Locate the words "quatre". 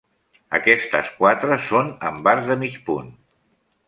1.19-1.57